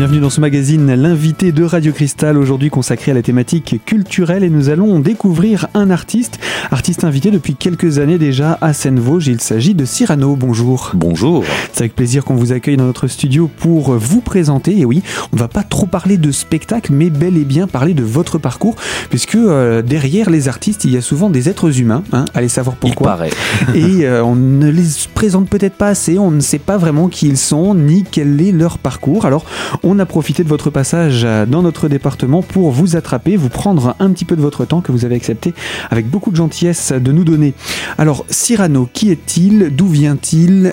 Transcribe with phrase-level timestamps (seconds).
[0.00, 4.48] Bienvenue dans ce magazine, l'invité de Radio Cristal, aujourd'hui consacré à la thématique culturelle et
[4.48, 6.38] nous allons découvrir un artiste,
[6.70, 10.92] artiste invité depuis quelques années déjà à Seine-Vosges, il s'agit de Cyrano, bonjour.
[10.94, 11.44] Bonjour.
[11.74, 15.02] C'est avec plaisir qu'on vous accueille dans notre studio pour vous présenter, et oui,
[15.34, 18.38] on ne va pas trop parler de spectacle, mais bel et bien parler de votre
[18.38, 18.76] parcours,
[19.10, 22.76] puisque euh, derrière les artistes, il y a souvent des êtres humains, hein, allez savoir
[22.76, 23.18] pourquoi.
[23.26, 23.30] Il paraît.
[23.74, 27.28] et euh, on ne les présente peut-être pas assez, on ne sait pas vraiment qui
[27.28, 29.44] ils sont, ni quel est leur parcours, alors
[29.89, 34.10] on a profité de votre passage dans notre département pour vous attraper, vous prendre un
[34.10, 35.54] petit peu de votre temps que vous avez accepté
[35.90, 37.54] avec beaucoup de gentillesse de nous donner.
[37.98, 39.74] Alors, Cyrano, qui est-il?
[39.74, 40.72] D'où vient-il?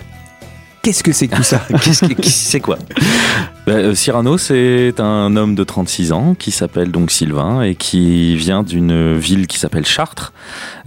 [0.87, 2.77] Qu'est-ce que c'est que tout ça Qu'est-ce que c'est quoi
[3.67, 8.37] bah, euh, Cyrano, c'est un homme de 36 ans qui s'appelle donc Sylvain et qui
[8.37, 10.31] vient d'une ville qui s'appelle Chartres.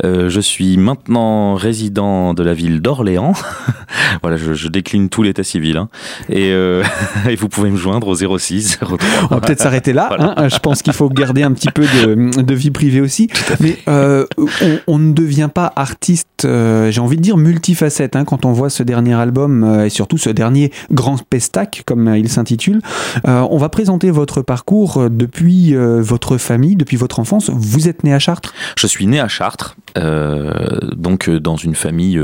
[0.02, 3.34] Euh, je suis maintenant résident de la ville d'Orléans.
[4.22, 5.76] voilà, je, je, décline tout l'état civil.
[5.76, 5.90] Hein.
[6.30, 6.82] Et, euh,
[7.28, 8.96] et, vous pouvez me joindre au 06 03.
[9.24, 10.06] On va peut-être s'arrêter là.
[10.08, 10.32] Voilà.
[10.38, 13.28] Hein je pense qu'il faut garder un petit peu de, de vie privée aussi.
[13.60, 18.24] Mais euh, on, on, ne devient pas artiste, euh, j'ai envie de dire multifacette, hein,
[18.24, 22.28] quand on voit ce dernier album euh, et surtout ce dernier grand pestac, comme il
[22.28, 22.80] s'intitule.
[23.26, 27.50] Euh, on va présenter votre parcours depuis euh, votre famille, depuis votre enfance.
[27.50, 28.54] Vous êtes né à Chartres?
[28.78, 30.52] Je suis né à Chartres, euh,
[30.94, 32.20] donc dans une famille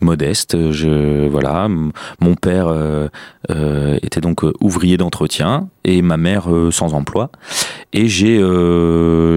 [0.00, 0.70] modeste.
[0.70, 1.68] Je, voilà,
[2.20, 2.72] mon père
[4.02, 7.30] était donc ouvrier d'entretien et ma mère sans emploi.
[7.92, 8.38] Et j'ai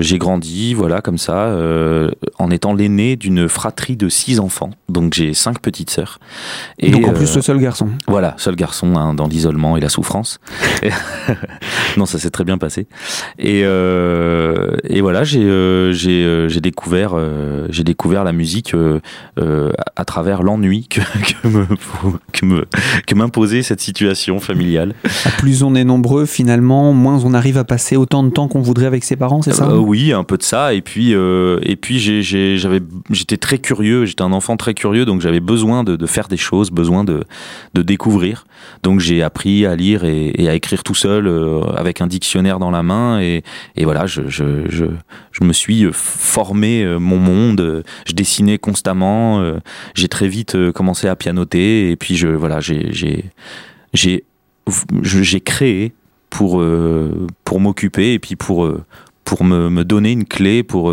[0.02, 1.55] j'ai grandi, voilà, comme ça,
[2.38, 4.71] en étant l'aîné d'une fratrie de six enfants.
[4.89, 6.19] Donc j'ai cinq petites sœurs.
[6.79, 7.89] Et donc en plus le seul garçon.
[8.07, 10.39] Voilà, seul garçon hein, dans l'isolement et la souffrance.
[11.97, 12.88] non, ça s'est très bien passé.
[13.39, 17.16] Et, euh, et voilà, j'ai euh, découvert
[17.69, 21.02] j'ai découvert la musique euh, à travers l'ennui que,
[21.41, 21.66] que me
[22.31, 22.66] que me
[23.07, 24.94] que m'imposait cette situation familiale.
[25.25, 28.62] À plus on est nombreux, finalement, moins on arrive à passer autant de temps qu'on
[28.62, 30.74] voudrait avec ses parents, c'est ça euh, Oui, un peu de ça.
[30.74, 34.06] Et puis et puis j'étais très curieux.
[34.06, 37.24] J'étais un enfant très curieux, donc j'avais besoin de, faire des choses, besoin de
[37.74, 38.46] de découvrir.
[38.84, 42.72] Donc j'ai appris à lire et, à écrire tout seul euh, avec un dictionnaire dans
[42.72, 43.44] la main et,
[43.75, 49.59] et voilà je, je, je, me suis formé euh, mon monde je dessinais constamment euh,
[49.96, 54.24] j'ai très vite commencé à pianoter et puis je voilà j'ai j'ai
[55.41, 55.94] créé
[56.31, 56.64] pour
[57.44, 58.68] pour m'occuper et puis pour
[59.24, 60.92] pour me, me donner une clé pour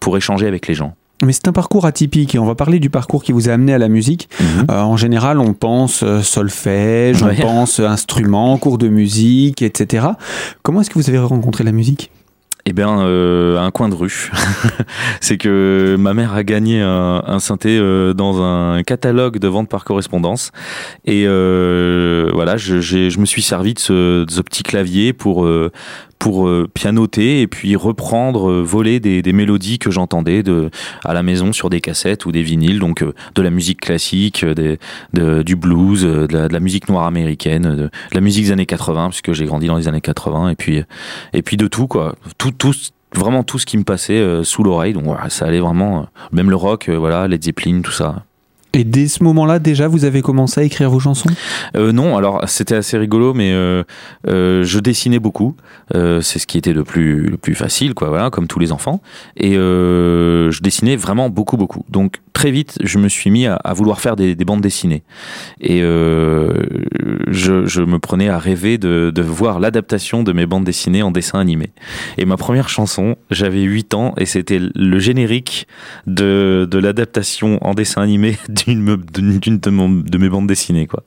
[0.00, 2.90] pour échanger avec les gens mais c'est un parcours atypique et on va parler du
[2.90, 4.28] parcours qui vous a amené à la musique.
[4.40, 4.44] Mmh.
[4.70, 7.36] Euh, en général, on pense solfège, ouais.
[7.38, 10.08] on pense instrument, cours de musique, etc.
[10.62, 12.10] Comment est-ce que vous avez rencontré la musique?
[12.64, 14.30] Eh bien, euh, un coin de rue.
[15.20, 19.84] c'est que ma mère a gagné un, synthé euh, dans un catalogue de vente par
[19.84, 20.52] correspondance.
[21.04, 25.48] Et euh, voilà, je, je, me suis servi de ce petit clavier pour,
[26.22, 30.44] pour euh, pianoter et puis reprendre, euh, voler des, des mélodies que j'entendais
[31.04, 34.44] à la maison sur des cassettes ou des vinyles, donc euh, de la musique classique,
[34.44, 34.78] des,
[35.14, 38.52] de, du blues, de la, de la, musique noire américaine, de, de, la musique des
[38.52, 40.84] années 80, puisque j'ai grandi dans les années 80, et puis,
[41.32, 42.14] et puis de tout, quoi.
[42.38, 42.72] Tout, tout,
[43.14, 46.56] vraiment tout ce qui me passait euh, sous l'oreille, donc ça allait vraiment, même le
[46.56, 48.24] rock, euh, voilà, Led Zeppelin, tout ça.
[48.74, 51.28] Et dès ce moment-là, déjà, vous avez commencé à écrire vos chansons?
[51.76, 53.84] Euh, Non, alors c'était assez rigolo, mais euh,
[54.28, 55.56] euh, je dessinais beaucoup.
[55.94, 58.72] Euh, c'est ce qui était le plus, le plus facile, quoi, voilà, comme tous les
[58.72, 59.02] enfants.
[59.36, 61.84] Et je dessinais vraiment beaucoup, beaucoup.
[61.90, 65.02] Donc très vite, je me suis mis à, vouloir faire des, des, bandes dessinées.
[65.60, 66.52] Et euh,
[67.28, 71.10] je, je, me prenais à rêver de, de voir l'adaptation de mes bandes dessinées en
[71.10, 71.70] dessin animé.
[72.18, 75.66] Et ma première chanson, j'avais 8 ans, et c'était le générique
[76.06, 81.04] de, de l'adaptation en dessin animé d'une de, de mes bandes dessinées quoi.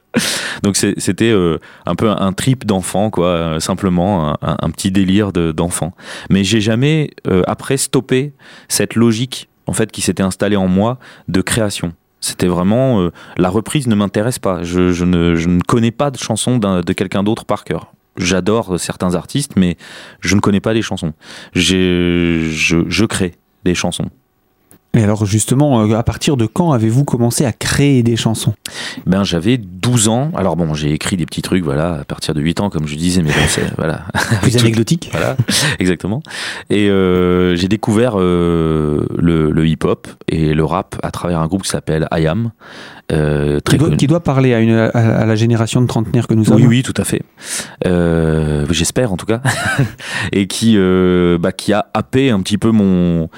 [0.64, 5.31] Donc c'était euh, un peu un trip d'enfant quoi, euh, simplement un, un, petit délire
[5.31, 5.88] d'enfant.
[5.88, 8.34] De, Mais j'ai jamais euh, après stoppé
[8.68, 11.94] cette logique en fait qui s'était installée en moi de création.
[12.22, 14.64] C'était vraiment euh, la reprise ne m'intéresse pas.
[14.64, 18.79] Je, je, ne, je ne connais pas de chansons de quelqu'un d'autre par cœur j'adore
[18.79, 19.78] certains artistes, mais
[20.22, 21.14] je ne connais pas les chansons.
[21.53, 24.09] Je, je crée des chansons.
[24.96, 28.53] Et alors justement, euh, à partir de quand avez-vous commencé à créer des chansons?
[29.06, 30.32] Ben j'avais 12 ans.
[30.36, 32.96] Alors bon, j'ai écrit des petits trucs, voilà, à partir de 8 ans, comme je
[32.96, 34.06] disais, mais bon, c'est voilà.
[34.42, 35.09] Plus anecdotique.
[35.12, 35.36] Voilà,
[35.80, 36.24] exactement.
[36.70, 41.64] Et euh, j'ai découvert euh, le, le hip-hop et le rap à travers un groupe
[41.64, 42.52] qui s'appelle I Am.
[43.12, 46.28] Euh, très qui, doit, qui, doit, parler à, une, à, à, la génération de trentenaires
[46.28, 46.56] que nous avons.
[46.56, 47.22] Oui, oui, tout à fait.
[48.72, 49.42] J'espère en tout cas.
[50.32, 50.78] et qui,
[51.40, 53.30] bah, qui a happé un petit peu mon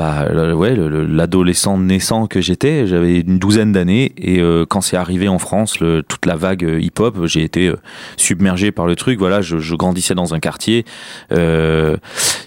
[0.00, 0.24] bah
[0.54, 5.38] ouais, l'adolescent naissant que j'étais, j'avais une douzaine d'années et euh, quand c'est arrivé en
[5.38, 7.76] France, toute la vague euh, hip-hop, j'ai été euh,
[8.16, 9.18] submergé par le truc.
[9.18, 10.86] Voilà, je, grandissais dans un quartier.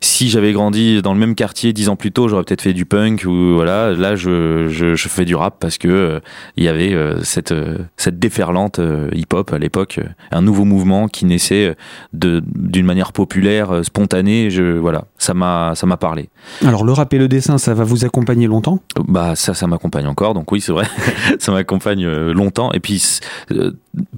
[0.01, 2.85] Si j'avais grandi dans le même quartier dix ans plus tôt, j'aurais peut-être fait du
[2.85, 3.91] punk ou voilà.
[3.91, 6.21] Là, je, fais du rap parce que
[6.57, 7.53] il y avait cette
[7.97, 8.79] cette déferlante
[9.13, 9.99] hip-hop à l'époque,
[10.31, 11.75] un nouveau mouvement qui naissait
[12.13, 14.49] d'une manière populaire, spontanée.
[14.49, 16.29] Je voilà, ça m'a ça m'a parlé.
[16.63, 20.33] Alors le rap et le ça va vous accompagner longtemps Bah ça, ça m'accompagne encore.
[20.33, 20.85] Donc oui, c'est vrai,
[21.39, 22.71] ça m'accompagne euh, longtemps.
[22.73, 23.19] Et puis,
[23.51, 23.71] euh,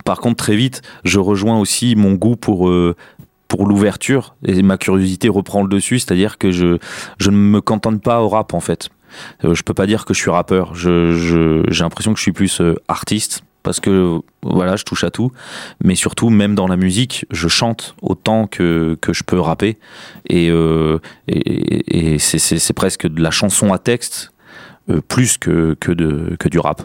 [0.04, 2.96] par contre, très vite, je rejoins aussi mon goût pour euh,
[3.48, 6.00] pour l'ouverture et ma curiosité reprend le dessus.
[6.00, 6.78] C'est-à-dire que je
[7.18, 8.90] je ne me cantonne pas au rap en fait.
[9.44, 10.76] Je peux pas dire que je suis rappeur.
[10.76, 15.32] Je j'ai l'impression que je suis plus artiste parce que voilà, je touche à tout,
[15.84, 19.78] mais surtout même dans la musique, je chante autant que, que je peux rapper,
[20.30, 24.32] et, euh, et, c'est presque de la chanson à texte
[24.90, 26.84] euh, plus que, que, de, que du rap.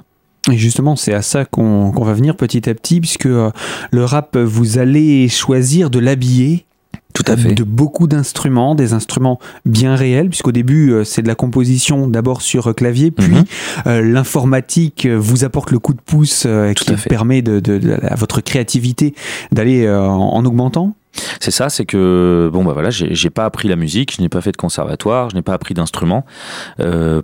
[0.51, 3.51] Et justement, c'est à ça qu'on va venir petit à petit, puisque euh,
[3.91, 6.65] le rap, vous allez choisir de l'habiller
[7.13, 7.55] tout à fait.
[7.55, 12.41] De beaucoup d'instruments, des instruments bien réels, puisqu'au début, euh, c'est de la composition d'abord
[12.41, 13.45] sur euh, clavier, puis mhm.
[13.87, 16.47] euh, l'informatique vous apporte le coup de pouce
[16.77, 19.15] qui permet de, à votre créativité
[19.53, 20.95] d'aller en, augmentant.
[21.41, 24.41] C'est ça, c'est que bon bah voilà, j'ai pas appris la musique, je n'ai pas
[24.41, 26.25] fait de conservatoire, je n'ai pas appris d'instrument.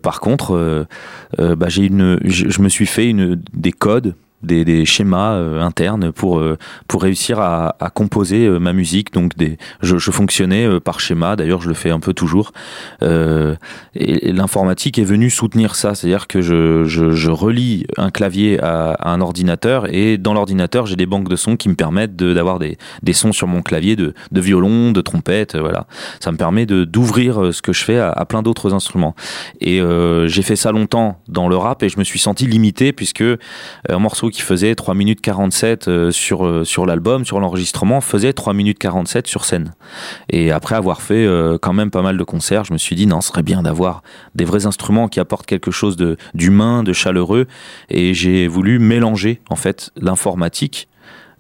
[0.02, 0.86] par contre,
[1.38, 4.14] bah, j'ai une, je, me suis fait une des codes
[4.46, 6.56] des, schémas euh, internes pour euh,
[6.88, 9.12] pour réussir à, composer euh, ma musique.
[9.12, 9.32] Donc
[9.82, 11.37] je, fonctionnais par schéma.
[11.37, 12.52] D'ailleurs, je le fais un peu toujours.
[13.02, 19.20] et, l'informatique est venue soutenir ça, c'est-à-dire que je, je, relie un clavier à, un
[19.20, 22.76] ordinateur et dans l'ordinateur, j'ai des banques de sons qui me permettent d'avoir des,
[23.12, 25.56] sons sur mon clavier de, violon, de trompette.
[25.56, 25.87] Voilà,
[26.20, 29.14] ça me permet d'ouvrir ce que je fais à, à plein d'autres instruments.
[29.60, 29.81] Et
[30.26, 33.25] j'ai fait ça longtemps dans le rap et je me suis senti limité puisque
[33.88, 38.32] un morceau qui faisait 3 minutes 47 euh, sur, euh, sur l'album, sur l'enregistrement, faisait
[38.32, 39.72] 3 minutes 47 sur scène.
[40.30, 43.06] Et après avoir fait euh, quand même pas mal de concerts, je me suis dit
[43.06, 44.02] non, ce serait bien d'avoir
[44.34, 47.46] des vrais instruments qui apportent quelque chose de d'humain, de chaleureux.
[47.88, 50.88] Et j'ai voulu mélanger en fait l'informatique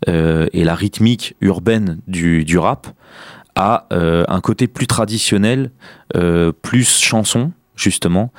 [0.06, 2.86] et la rythmique urbaine du, du rap
[3.54, 5.70] à un côté plus traditionnel,
[6.62, 8.32] plus chanson, justement.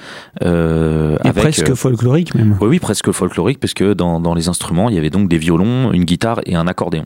[0.44, 2.58] Euh, avec, presque euh, folklorique même.
[2.60, 5.38] Oui, oui, presque folklorique, parce que dans, dans les instruments, il y avait donc des
[5.38, 7.06] violons, une guitare et un accordéon.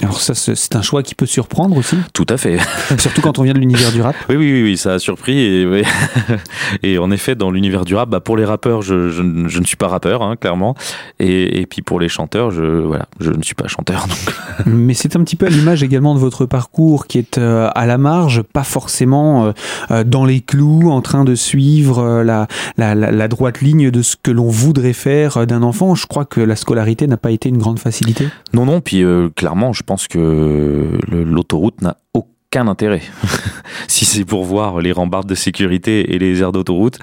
[0.00, 1.96] Alors ça, c'est un choix qui peut surprendre aussi.
[2.12, 2.58] Tout à fait.
[2.98, 4.14] Surtout quand on vient de l'univers du rap.
[4.28, 5.36] Oui, oui, oui, ça a surpris.
[5.36, 5.82] Et,
[6.84, 9.64] et en effet, dans l'univers du rap, bah, pour les rappeurs, je, je, je, ne
[9.64, 10.76] suis pas rappeur, hein, clairement.
[11.18, 14.06] Et, et, puis pour les chanteurs, je, voilà, je ne suis pas chanteur.
[14.06, 14.34] Donc.
[14.66, 17.84] Mais c'est un petit peu à l'image également de votre parcours qui est euh, à
[17.86, 19.52] la marge, pas forcément euh,
[19.90, 22.46] euh, dans les clous, en train de suivre la,
[22.76, 25.96] la, la, la droite ligne de ce que l'on voudrait faire d'un enfant.
[25.96, 28.28] Je crois que la scolarité n'a pas été une grande facilité.
[28.52, 29.02] Non, non, puis
[29.34, 33.00] clairement, je pense que l'autoroute n'a aucun intérêt.
[33.88, 36.98] si c'est pour voir les rambardes de sécurité et les aires d'autoroute,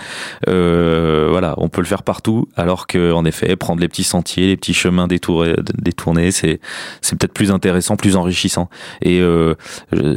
[0.47, 4.45] euh, voilà, on peut le faire partout, alors que en effet, prendre les petits sentiers,
[4.45, 6.59] les petits chemins détournés, c'est
[7.01, 8.69] c'est peut-être plus intéressant, plus enrichissant.
[9.01, 9.55] Et euh,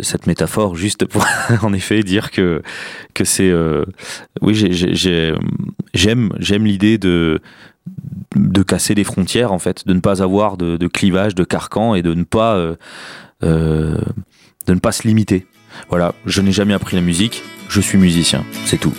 [0.02, 1.24] cette métaphore, juste pour
[1.62, 2.60] en effet dire que
[3.14, 3.86] que c'est, euh,
[4.42, 4.54] oui,
[5.94, 7.40] j'aime j'aime l'idée de
[8.36, 12.02] de casser les frontières en fait, de ne pas avoir de, clivage, de carcan et
[12.02, 12.76] de ne pas euh,
[13.42, 14.00] euh,
[14.66, 15.46] de ne pas se limiter.
[15.88, 18.94] Voilà, je n'ai jamais appris la musique, je suis musicien, c'est tout.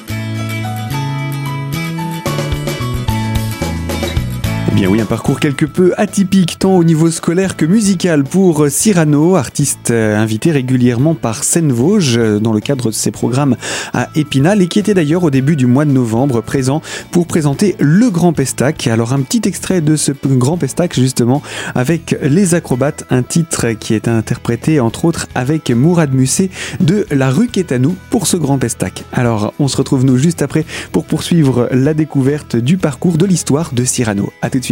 [4.79, 9.35] Bien oui, un parcours quelque peu atypique tant au niveau scolaire que musical pour Cyrano,
[9.35, 13.57] artiste euh, invité régulièrement par Seine Vosges euh, dans le cadre de ses programmes
[13.93, 16.81] à Épinal et qui était d'ailleurs au début du mois de novembre présent
[17.11, 18.87] pour présenter le Grand Pestac.
[18.87, 21.41] Alors un petit extrait de ce Grand Pestac justement
[21.73, 27.31] avec Les Acrobates, un titre qui est interprété entre autres avec Mourad Musset de La
[27.31, 29.03] rue Quétanou pour ce Grand Pestac.
[29.11, 33.71] Alors on se retrouve nous juste après pour poursuivre la découverte du parcours de l'histoire
[33.73, 34.68] de Cyrano de suite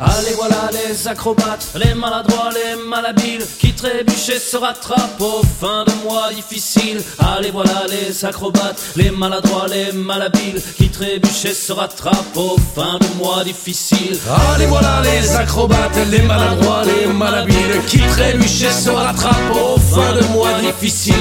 [0.00, 5.92] Allez voilà les acrobates, les maladroits, les malhabiles, qui trébuchent se rattrapent au fin de
[6.04, 7.00] mois difficile.
[7.18, 13.06] Allez voilà les acrobates, les maladroits, les malhabiles, qui trébuchent se rattrapent au fin de
[13.18, 14.18] mois difficile.
[14.52, 20.24] Allez voilà les acrobates, les maladroits, les malhabiles, qui trébuchent se rattrapent au fin de
[20.32, 21.14] mois difficile.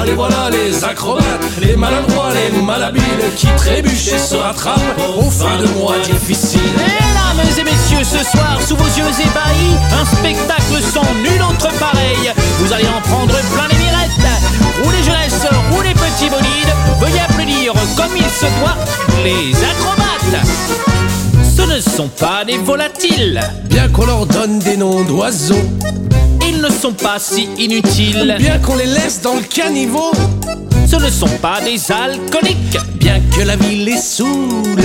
[0.00, 1.24] Allez voilà les acrobates,
[1.60, 3.02] les maladroits, les malhabiles,
[3.36, 7.17] qui trébuchent se rattrapent au fin de mois difficile.
[7.36, 12.32] Mesdames et messieurs, ce soir, sous vos yeux ébahis, un spectacle sans nul autre pareil.
[12.58, 14.08] Vous allez en prendre plein les mirettes.
[14.82, 16.74] Roulez jeunesse, roulez petits bolides.
[17.00, 17.72] Veuillez applaudir
[18.40, 18.76] ce doigt
[19.24, 20.46] les acrobates.
[21.56, 23.40] Ce ne sont pas des volatiles.
[23.64, 25.68] Bien qu'on leur donne des noms d'oiseaux.
[26.46, 28.36] Ils ne sont pas si inutiles.
[28.38, 30.12] Bien qu'on les laisse dans le caniveau.
[30.86, 32.78] Ce ne sont pas des alcooliques.
[32.94, 34.82] Bien que la vie les saoule.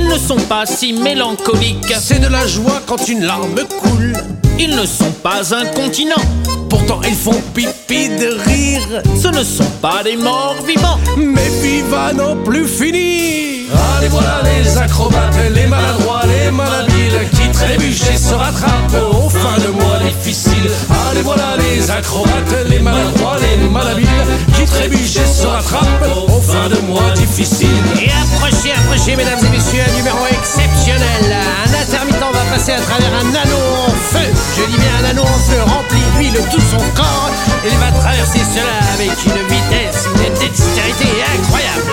[0.00, 1.94] Ils ne sont pas si mélancoliques.
[2.00, 4.14] C'est de la joie quand une larme coule.
[4.58, 6.26] Ils ne sont pas incontinents.
[6.70, 9.02] Pourtant ils font pipi de rire.
[9.14, 10.98] Ce ne sont pas des morts vivants.
[11.18, 13.66] Mais viva non plus fini.
[13.98, 17.28] Allez voilà les acrobates, les maladroits, les malhabiles
[17.62, 20.70] et se rattrapent aux fins de mois difficiles.
[21.10, 24.06] Allez voilà les acrobates, les maladroits, les malhabiles
[24.54, 27.68] qui trébuchent et se rattrapent aux fins de mois difficiles.
[28.00, 31.36] Et approchez, approchez mesdames et messieurs, un numéro exceptionnel.
[31.66, 34.28] Un intermittent va passer à travers un anneau en feu.
[34.56, 37.30] Je dis bien un anneau en feu rempli d'huile de tout son corps.
[37.64, 41.92] Il va traverser cela avec une vitesse, une dextérité incroyable.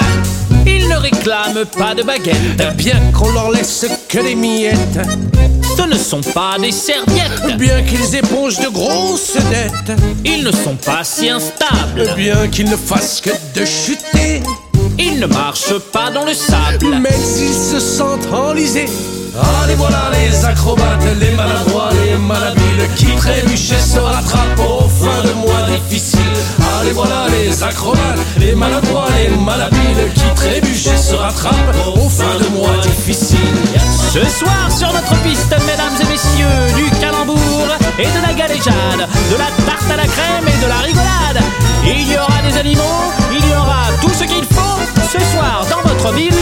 [0.66, 2.76] Ils ne réclament pas de baguette.
[2.76, 5.00] Bien qu'on leur laisse que des miettes.
[5.98, 7.58] Ne sont pas des serviettes.
[7.58, 9.98] Bien qu'ils épongent de grosses dettes.
[10.24, 12.14] Ils ne sont pas si instables.
[12.16, 14.44] Bien qu'ils ne fassent que de chuter.
[15.00, 17.00] Ils ne marchent pas dans le sable.
[17.02, 18.86] Mais ils se sentent enlisés.
[19.38, 25.24] Allez voilà les acrobates, les maladroits, les malhabiles qui trébuchent et se rattrapent aux fins
[25.24, 26.20] de mois difficiles.
[26.80, 32.38] Allez voilà les acrobates, les maladroits, les malhabiles qui trébuchent et se rattrapent aux fins
[32.42, 33.38] de mois difficiles.
[34.14, 37.68] Ce soir sur notre piste, mesdames et messieurs, du calembour
[38.00, 41.44] et de la galéjade, de la tarte à la crème et de la rigolade.
[41.86, 44.80] Il y aura des animaux, il y aura tout ce qu'il faut.
[45.12, 46.34] Ce soir dans votre ville,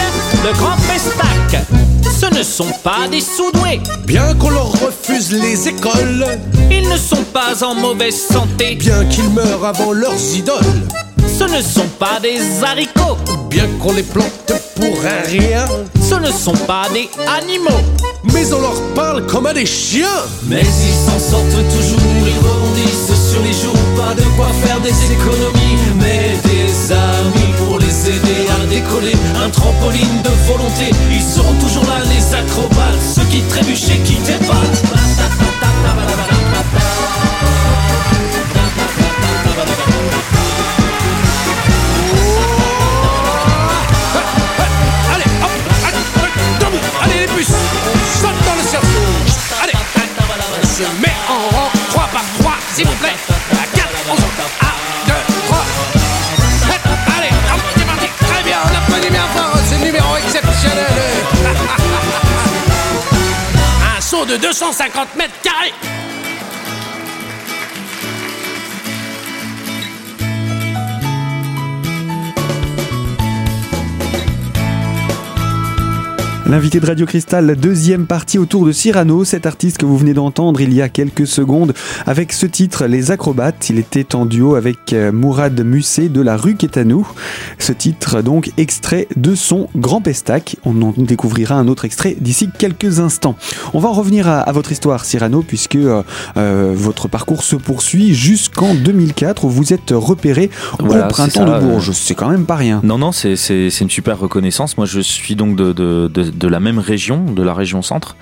[0.43, 1.63] le Grand Pestac.
[2.19, 3.81] Ce ne sont pas des sous-doués.
[4.05, 6.25] Bien qu'on leur refuse les écoles,
[6.71, 8.75] Ils ne sont pas en mauvaise santé.
[8.75, 10.81] bien qu'ils meurent avant leurs idoles,
[11.37, 13.17] Ce ne sont pas des haricots.
[13.49, 15.65] bien qu'on les plante pour un rien,
[16.01, 17.09] Ce ne sont pas des
[17.39, 17.83] animaux.
[18.33, 20.21] mais on leur parle comme à des chiens.
[20.47, 24.95] Mais ils s'en sortent toujours, ils rebondissent sur les jours, pas de quoi faire des
[25.13, 25.64] économies,
[29.55, 34.74] trampoline de volonté, ils seront toujours là les acrobates, ceux qui trébuchent et qui débattent.
[64.27, 65.73] De 250 mètres carrés.
[76.47, 80.13] L'invité de Radio Cristal, la deuxième partie autour de Cyrano, cet artiste que vous venez
[80.13, 81.73] d'entendre il y a quelques secondes,
[82.05, 83.71] avec ce titre Les Acrobates.
[83.71, 87.07] Il était en duo avec euh, Mourad Musset de la rue Quétanou.
[87.57, 90.57] Ce titre, donc, extrait de son Grand Pestac.
[90.65, 93.35] On en découvrira un autre extrait d'ici quelques instants.
[93.73, 96.03] On va en revenir à, à votre histoire, Cyrano, puisque euh,
[96.37, 101.59] euh, votre parcours se poursuit jusqu'en 2004 où vous êtes repéré Voilà, au printemps ça,
[101.59, 101.91] de Bourges.
[101.93, 102.81] C'est quand même pas rien.
[102.83, 103.33] Non, non, c'est
[103.81, 104.77] une super reconnaissance.
[104.77, 108.15] Moi, je suis donc de, de, de, de la même région, de la région centre.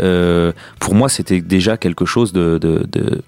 [0.00, 3.22] Euh, pour moi, c'était déjà quelque chose de, de, de,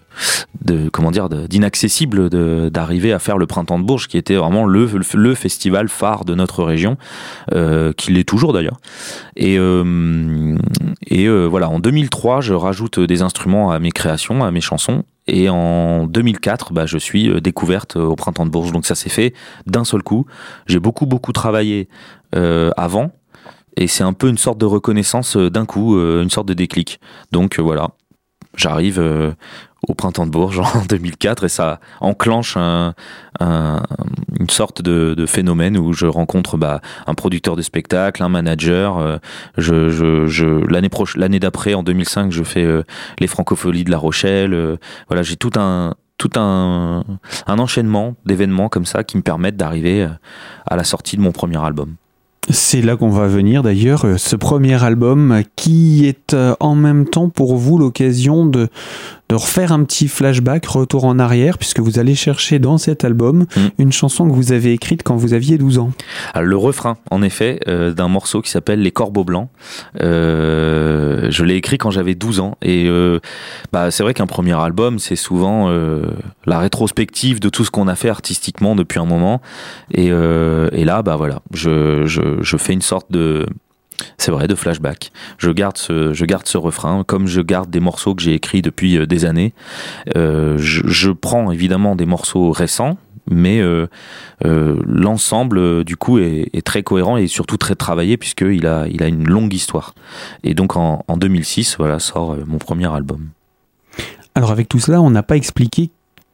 [0.64, 4.34] de comment dire, de- d'inaccessible de- d'arriver à faire le printemps de Bourges, qui était
[4.36, 4.86] vraiment le,
[5.34, 6.96] festival phare de notre région,
[7.52, 8.78] euh, qui l'est toujours d'ailleurs.
[9.36, 10.56] Et, euh,
[11.12, 15.04] euh, voilà, en 2003, je rajoute des instruments à mes créations, à mes chansons.
[15.30, 18.72] Et en 2004, bah, je suis découverte au printemps de Bourges.
[18.72, 19.34] Donc ça s'est fait
[19.66, 20.24] d'un seul coup.
[20.66, 21.88] J'ai beaucoup, beaucoup travaillé
[22.32, 23.12] avant.
[23.80, 26.54] Et c'est un peu une sorte de reconnaissance euh, d'un coup, euh, une sorte de
[26.54, 26.98] déclic.
[27.30, 27.90] Donc euh, voilà,
[28.56, 28.98] j'arrive
[29.88, 32.94] au printemps de Bourges en 2004 et ça enclenche un-
[33.38, 33.82] un-
[34.40, 39.20] une sorte de, phénomène où je rencontre bah, un producteur de spectacle, un manager.
[39.56, 42.66] l'année proche, l'année d'après, en 2005, je fais
[43.20, 44.78] les Francopholies de La Rochelle.
[45.08, 47.04] voilà, j'ai tout un tout un,
[47.46, 50.08] un enchaînement d'événements comme ça qui me permettent d'arriver
[50.66, 51.94] à la sortie de mon premier album.
[52.50, 57.06] C'est là qu'on va venir d'ailleurs, euh, ce premier album qui est euh, en même
[57.06, 58.68] temps pour vous l'occasion de,
[59.28, 63.46] de refaire un petit flashback, retour en arrière, puisque vous allez chercher dans cet album
[63.56, 63.60] Mm.
[63.78, 65.90] une chanson que vous avez écrite quand vous aviez 12 ans.
[66.34, 69.48] Alors, le refrain, en effet, euh, d'un morceau qui s'appelle Les Corbeaux Blancs.
[70.02, 72.56] Euh, je l'ai écrit quand j'avais 12 ans.
[72.62, 73.20] Et euh,
[73.72, 75.68] bah, c'est vrai qu'un premier album, c'est souvent
[76.46, 79.40] la rétrospective de tout ce qu'on a fait artistiquement depuis un moment.
[79.92, 83.46] Et, et là, bah voilà, je, je, je fais une sorte de.
[84.16, 85.12] C'est vrai, de flashback.
[85.38, 88.62] Je garde ce, je garde ce refrain, comme je garde des morceaux que j'ai écrits
[88.62, 89.52] depuis euh, des années.
[90.16, 92.96] Euh, je, prends évidemment des morceaux récents,
[93.30, 93.86] mais euh,
[94.44, 99.26] l'ensemble du coup est, très cohérent et surtout très travaillé puisqu'il a, il a une
[99.26, 99.94] longue histoire.
[100.44, 103.28] Et donc en, en 2006, voilà, sort mon premier album.
[104.34, 105.90] Alors avec tout cela, on n'a pas expliqué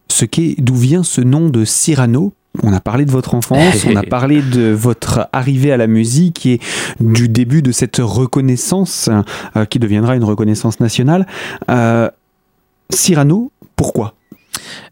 [0.09, 2.33] ce qu'est, d'où vient ce nom de Cyrano.
[2.63, 6.47] On a parlé de votre enfance, on a parlé de votre arrivée à la musique
[6.47, 6.61] et
[7.01, 9.11] du début de cette reconnaissance
[9.57, 11.27] euh, qui deviendra une reconnaissance nationale.
[11.71, 12.09] Euh,
[12.91, 14.15] Cyrano, pourquoi?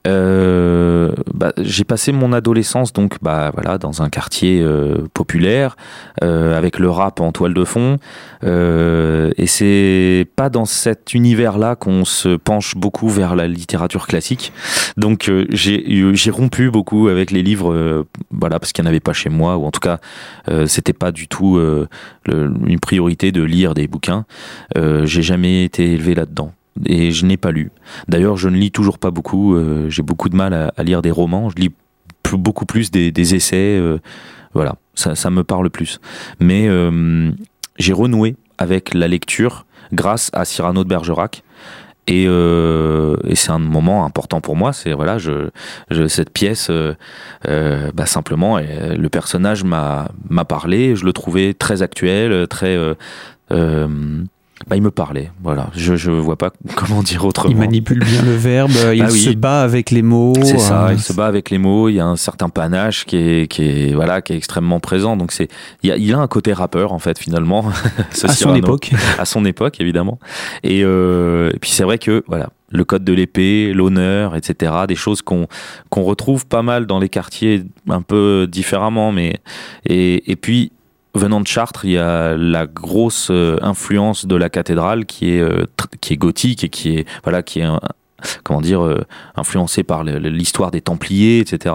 [0.07, 5.77] Euh, bah, j'ai passé mon adolescence donc bah voilà dans un quartier euh, populaire
[6.25, 7.99] euh, avec le rap en toile de fond.
[8.45, 14.53] Et c'est pas dans cet univers là qu'on se penche beaucoup vers la littérature classique.
[14.97, 19.31] Donc j'ai rompu beaucoup avec les livres voilà parce qu'il n'y en avait pas chez
[19.31, 19.99] moi ou en tout cas
[20.67, 21.61] c'était pas du tout
[22.27, 24.25] une priorité de lire des bouquins.
[24.77, 26.53] J'ai jamais été élevé là dedans
[26.87, 27.71] et je n'ai pas lu
[28.09, 29.55] D'ailleurs, je ne lis toujours pas beaucoup.
[29.55, 31.50] euh, J'ai beaucoup de mal à, lire des romans.
[31.50, 31.71] Je lis
[32.33, 33.79] beaucoup plus des, essais.
[33.79, 33.99] euh,
[34.55, 36.00] voilà, ça, me parle plus.
[36.41, 37.31] Mais euh,
[37.79, 41.43] j'ai renoué avec la lecture grâce à Cyrano de Bergerac.
[42.09, 42.26] Et,
[43.35, 44.73] c'est un moment important pour moi.
[44.73, 45.19] C'est voilà,
[46.09, 46.71] cette pièce,
[47.45, 50.09] bah, simplement, le personnage m'a
[50.49, 50.97] parlé.
[50.97, 52.79] Je le trouvais très actuel, très.
[54.69, 55.31] Bah, il me parlait.
[55.42, 57.50] Voilà, je je vois pas comment dire autrement.
[57.52, 59.21] Il manipule bien le verbe, il Ah oui.
[59.21, 60.35] se bat avec les mots.
[60.42, 63.04] C'est ça, euh, il se bat avec les mots, il y a un certain panache
[63.04, 65.16] qui est, qui est, voilà, qui est extrêmement présent.
[65.16, 65.49] Donc c'est,
[65.83, 67.64] il, y a, il a un côté rappeur en fait finalement.
[68.23, 68.90] à son époque.
[69.19, 70.19] À son époque évidemment.
[70.62, 74.73] Et, euh, et puis c'est vrai que voilà, le code de l'épée, l'honneur, etc.
[74.88, 75.47] Des choses qu'on
[75.90, 79.40] qu'on retrouve pas mal dans les quartiers un peu différemment, mais
[79.87, 80.73] et, et puis
[81.14, 85.40] venant de Chartres, il y a la grosse euh, influence de la cathédrale qui est
[85.40, 85.66] euh,
[86.01, 87.81] qui est gothique et qui est voilà qui est un-
[88.44, 89.05] comment dire euh,
[89.87, 91.75] par l'histoire des Templiers, etc.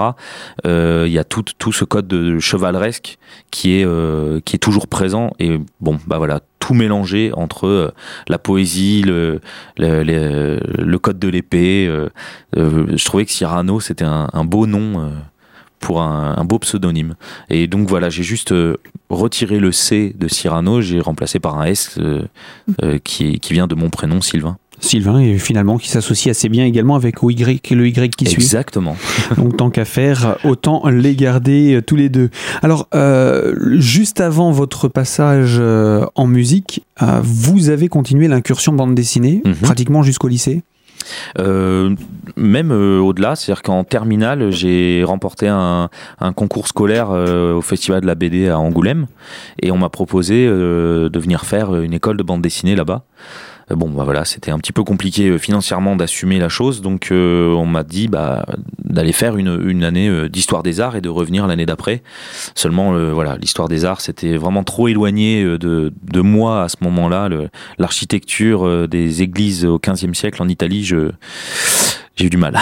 [0.66, 3.18] Euh, il y a tout tout ce code de chevaleresque
[3.52, 7.92] qui est euh, qui est toujours présent et bon bah voilà tout mélangé entre euh,
[8.30, 9.42] la poésie, le
[9.78, 11.86] le, le, code de l'épée.
[11.88, 12.10] euh,
[12.58, 15.12] euh, je trouvais que Cyrano c'était un, un beau nom.
[15.80, 17.16] Pour un, un beau pseudonyme.
[17.50, 18.78] Et donc voilà, j'ai juste euh,
[19.10, 22.24] retiré le C de Cyrano, j'ai remplacé par un S euh,
[22.84, 24.58] euh, qui, qui vient de mon prénom Sylvain.
[24.80, 27.60] Sylvain, et finalement, qui s'associe assez bien également avec le Y,
[28.16, 28.36] qui suit.
[28.36, 28.96] Exactement.
[29.38, 32.30] Donc tant qu'à faire, autant les garder tous les deux.
[32.62, 32.88] Alors,
[33.80, 35.60] juste avant votre passage
[36.14, 36.84] en musique,
[37.24, 39.56] vous avez continué l'incursion bande dessinée, Mhm.
[39.56, 40.62] pratiquement jusqu'au lycée.
[41.40, 41.96] Euh,
[42.36, 45.90] même euh, au-delà, c'est-à-dire qu'en terminale, j'ai remporté un,
[46.36, 49.08] concours scolaire euh, au Festival de la BD à Angoulême
[49.62, 53.04] et on m'a proposé de venir faire une école de bande dessinée là-bas.
[53.70, 57.52] Bon, bah voilà, c'était un petit peu compliqué euh, financièrement d'assumer la chose, donc euh,
[57.52, 58.46] on m'a dit bah,
[58.80, 62.02] d'aller faire une, une année euh, d'histoire des arts et de revenir l'année d'après.
[62.56, 66.70] Seulement, euh, voilà, l'histoire des arts, c'était vraiment trop éloigné euh, de, de moi à
[66.70, 67.30] ce moment-là.
[67.78, 71.12] L'architecture des églises au XVe siècle en Italie, je
[72.18, 72.58] j'ai eu du mal.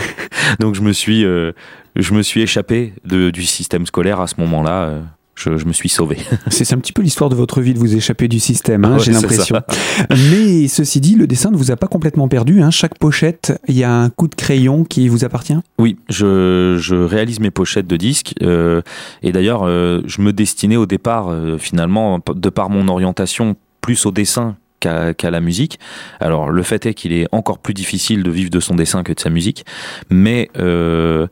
[0.60, 1.52] Donc je me suis, euh,
[1.96, 5.02] je me suis échappé de, du système scolaire à ce moment-là.
[5.34, 6.18] Je, je me suis sauvé.
[6.48, 9.02] C'est un petit peu l'histoire de votre vie de vous échapper du système, hein, Ouais,
[9.02, 9.56] j'ai l'impression.
[10.10, 12.62] Mais ceci dit, le dessin ne vous a pas complètement perdu.
[12.62, 12.70] hein.
[12.70, 15.56] Chaque pochette, il y a un coup de crayon qui vous appartient.
[15.78, 18.34] Oui, je, je réalise mes pochettes de disques.
[18.42, 18.82] euh,
[19.22, 24.06] et d'ailleurs, euh, je me destinais au départ, euh, finalement, de par mon orientation, plus
[24.06, 25.78] au dessin qu'à la musique.
[26.18, 29.12] Alors, le fait est qu'il est encore plus difficile de vivre de son dessin que
[29.12, 29.64] de sa musique.
[30.10, 31.28] Mais euh,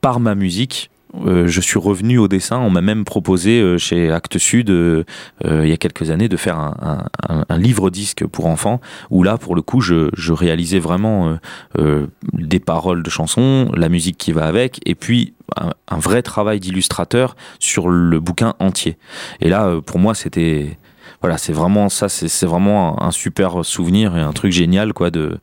[0.00, 0.88] par ma musique,
[1.24, 2.58] euh, je suis revenu au dessin.
[2.58, 5.04] On m'a même proposé euh, chez Actes Sud, euh,
[5.44, 9.22] euh, il y a quelques années, de faire un, un- un- livre-disque pour enfants, où
[9.22, 11.38] là, pour le coup, je, je réalisais vraiment
[11.78, 16.22] euh, des paroles de chansons, la musique qui va avec, et puis un, un vrai
[16.22, 18.98] travail d'illustrateur sur le bouquin entier.
[19.40, 20.76] Et là, pour moi, c'était
[21.22, 25.38] voilà, c'est vraiment ça, c'est vraiment un, super souvenir et un truc génial, quoi, de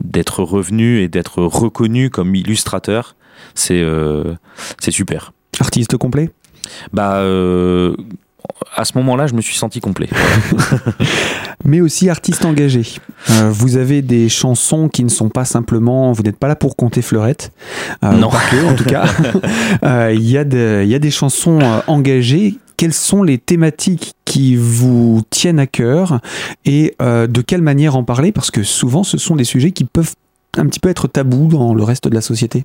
[0.00, 3.16] d'être revenu et d'être reconnu comme illustrateur.
[3.54, 4.34] C'est euh,
[4.78, 5.32] c'est super.
[5.60, 6.30] Artiste complet
[6.92, 7.94] Bah, euh,
[8.76, 10.08] à ce moment-là, je me suis senti complet.
[11.64, 12.82] Mais aussi artiste engagé.
[13.30, 16.76] Euh, vous avez des chansons qui ne sont pas simplement, vous n'êtes pas là pour
[16.76, 17.52] compter fleurettes.
[18.04, 18.30] Euh, non.
[18.30, 19.06] Pas que, en tout cas.
[19.84, 25.66] Euh, il y, a des chansons engagées quelles sont les thématiques qui vous tiennent à
[25.66, 26.20] cœur
[26.64, 28.32] et de quelle manière en parler?
[28.32, 30.14] Parce que souvent, ce sont des sujets qui peuvent
[30.56, 32.64] un petit peu être tabous dans le reste de la société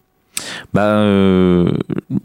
[0.74, 1.71] bah, euh,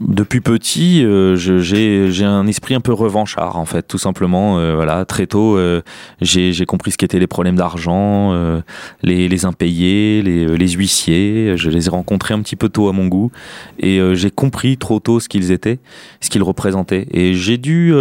[0.01, 4.59] depuis petit, euh, j'ai un esprit un peu revanchard en fait, tout simplement.
[4.59, 5.81] Euh, voilà, très tôt, euh,
[6.21, 8.61] j'ai compris ce qu'étaient les problèmes d'argent, euh,
[9.03, 11.53] les, les, impayés, les, les, huissiers.
[11.55, 13.31] Je les ai rencontrés un petit peu tôt à mon goût
[13.79, 15.79] et j'ai compris trop tôt ce qu'ils étaient,
[16.19, 17.07] ce qu'ils représentaient.
[17.11, 17.93] Et j'ai dû,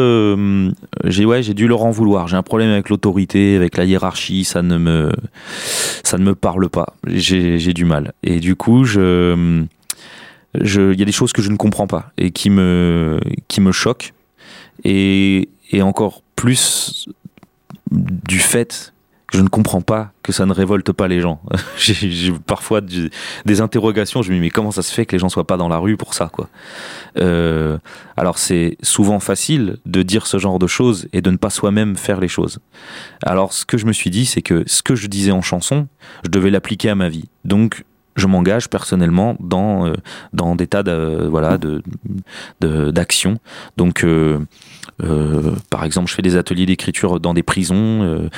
[1.04, 2.28] j'ai ouais, j'ai dû leur en vouloir.
[2.28, 4.44] J'ai un problème avec l'autorité, avec la hiérarchie.
[4.44, 5.12] Ça ne me,
[6.02, 6.94] ça ne me parle pas.
[7.06, 8.12] J'ai du mal.
[8.22, 9.64] Et du coup, je
[10.54, 13.72] il y a des choses que je ne comprends pas et qui me, qui me
[13.72, 14.12] choquent.
[14.84, 17.08] Et, et encore plus
[17.90, 18.92] du fait
[19.30, 21.40] que je ne comprends pas que ça ne révolte pas les gens.
[21.76, 25.28] J'ai parfois des interrogations, je me dis mais comment ça se fait que les gens
[25.28, 26.48] soient pas dans la rue pour ça quoi?
[27.18, 27.78] Euh,
[28.16, 31.96] Alors c'est souvent facile de dire ce genre de choses et de ne pas soi-même
[31.96, 32.58] faire les choses.
[33.24, 35.86] Alors ce que je me suis dit c'est que ce que je disais en chanson,
[36.24, 37.28] je devais l'appliquer à ma vie.
[37.44, 37.84] Donc
[38.16, 39.94] je m'engage personnellement dans euh,
[40.32, 41.82] dans des tas de voilà de
[42.60, 43.38] d'actions.
[43.76, 44.38] Donc euh,
[45.02, 48.28] euh, par exemple, je fais des ateliers d'écriture dans des prisons.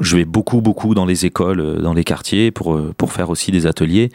[0.00, 3.66] je, vais beaucoup, beaucoup dans les écoles, dans les quartiers pour pour faire aussi des
[3.66, 4.10] ateliers,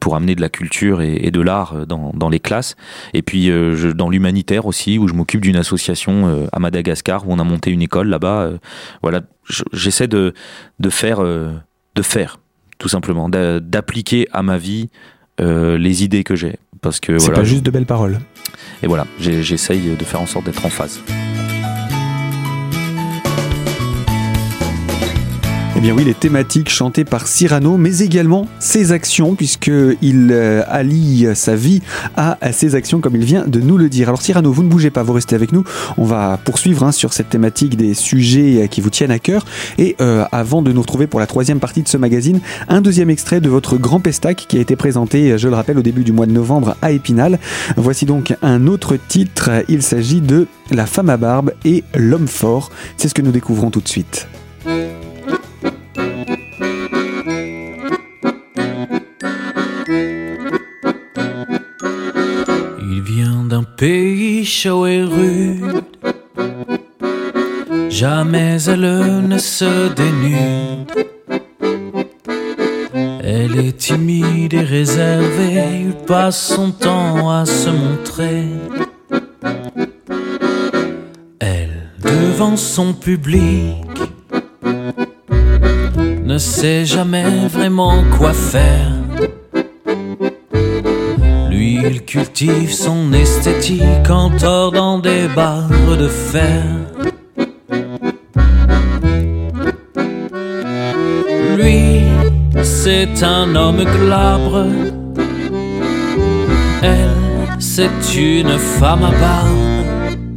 [0.00, 2.76] pour amener de la culture et, de l'art dans, dans les classes.
[3.14, 7.38] Et puis je, dans l'humanitaire aussi, où je m'occupe d'une association à Madagascar où on
[7.38, 8.50] a monté une école là-bas.
[9.02, 9.22] voilà,
[9.72, 10.34] j'essaie de
[10.80, 12.38] de faire de faire
[12.82, 14.88] tout simplement, d'appliquer à ma vie
[15.40, 16.56] euh, les idées que j'ai.
[16.80, 18.18] Parce que c'est pas juste de belles paroles.
[18.82, 21.00] Et voilà, j'essaye de faire en sorte d'être en phase.
[25.82, 31.56] Bien oui, les thématiques chantées par Cyrano, mais également ses actions, puisqu'il euh, allie sa
[31.56, 31.82] vie
[32.16, 34.08] à, ses actions, comme il vient de nous le dire.
[34.08, 35.64] Alors Cyrano, vous ne bougez pas, vous restez avec nous.
[35.98, 39.44] On va poursuivre hein, sur cette thématique des sujets qui vous tiennent à cœur.
[39.76, 43.10] Et euh, avant de nous retrouver pour la troisième partie de ce magazine, un deuxième
[43.10, 46.12] extrait de votre grand pestac qui a été présenté, je le rappelle, au début du
[46.12, 47.40] mois de novembre à Épinal.
[47.76, 49.50] Voici donc un autre titre.
[49.68, 52.70] Il s'agit de La femme à barbe et l'homme fort.
[52.96, 54.28] C'est ce que nous découvrons tout de suite.
[64.62, 65.82] Chaud et rude.
[67.88, 70.88] Jamais elle ne se dénude.
[73.24, 78.44] Elle est timide et réservée, il passe son temps à se montrer.
[81.40, 83.84] Elle, devant son public,
[86.24, 89.01] ne sait jamais vraiment quoi faire.
[92.12, 96.62] Cultive son esthétique en tordant des barres de fer.
[101.56, 102.02] Lui,
[102.62, 104.66] c'est un homme glabre.
[106.82, 107.16] Elle,
[107.58, 110.36] c'est une femme à barbe.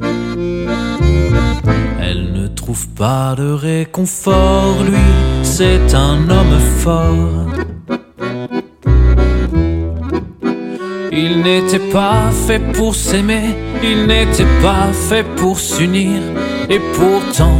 [2.00, 4.78] Elle ne trouve pas de réconfort.
[4.90, 5.10] Lui,
[5.44, 7.45] c'est un homme fort.
[11.18, 16.22] Il n'était pas fait pour s'aimer, il n'était pas fait pour s'unir.
[16.70, 17.56] Et pourtant,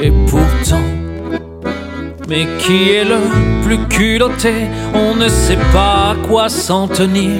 [0.00, 0.88] et pourtant,
[2.30, 3.20] mais qui est le
[3.62, 4.54] plus culotté?
[4.94, 7.36] On ne sait pas à quoi s'en tenir.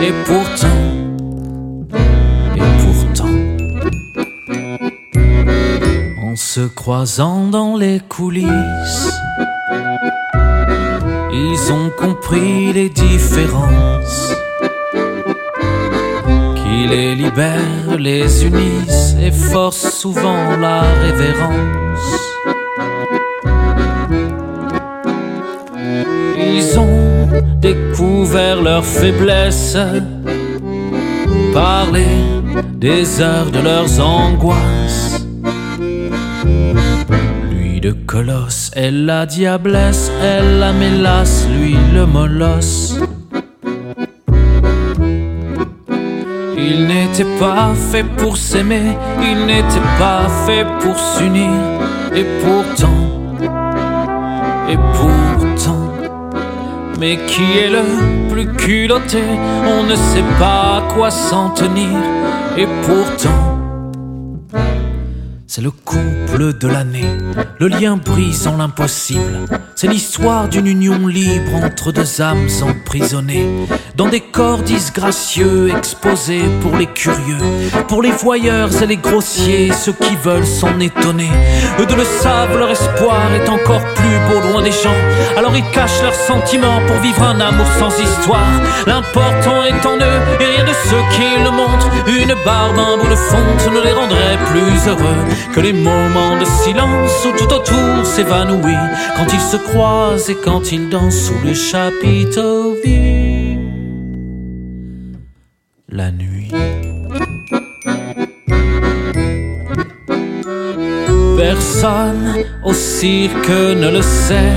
[0.00, 0.80] Et pourtant,
[2.56, 3.34] et pourtant,
[6.26, 9.12] en se croisant dans les coulisses
[11.62, 14.34] ils ont compris les différences
[16.56, 22.20] qui les libèrent, les unissent et forcent souvent la révérence.
[26.38, 29.76] Ils ont découvert leur faiblesse,
[31.52, 32.06] parlé
[32.74, 35.00] des heures de leurs angoisses
[37.80, 41.39] de colosse, elle la diablesse, elle la mélasse, lui
[46.56, 51.50] Il n'était pas fait pour s'aimer, il n'était pas fait pour s'unir,
[52.14, 53.00] et pourtant,
[54.68, 55.88] et pourtant,
[56.98, 57.84] mais qui est le
[58.30, 59.22] plus culotté?
[59.66, 61.98] On ne sait pas à quoi s'en tenir,
[62.56, 63.58] et pourtant,
[65.52, 67.10] C'est le couple de l'année,
[67.58, 69.40] le lien brisant l'impossible.
[69.80, 73.48] C'est l'histoire d'une union libre entre deux âmes emprisonnées.
[73.94, 77.38] Dans des corps disgracieux exposés pour les curieux,
[77.88, 81.30] pour les voyeurs et les grossiers, ceux qui veulent s'en étonner.
[81.78, 85.00] Eux de le savent, leur espoir est encore plus beau loin des gens.
[85.38, 88.60] Alors ils cachent leurs sentiments pour vivre un amour sans histoire.
[88.86, 91.88] L'important est en eux et rien de ceux qui le montrent.
[92.06, 96.44] Une barbe, un bout de fonte ne les rendrait plus heureux que les moments de
[96.44, 98.76] silence où tout autour s'évanouit
[99.70, 103.58] croisent et quand ils dansent sous les chapiteaux vides.
[105.88, 106.52] La nuit.
[111.36, 113.48] Personne au cirque
[113.82, 114.56] ne le sait.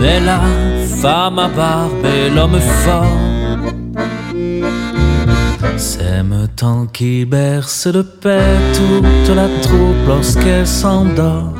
[0.00, 0.40] Mais la
[1.02, 3.18] femme à barbe et l'homme fort
[5.76, 11.55] S'aime tant qu'il berce de paix toute la troupe lorsqu'elle s'endort.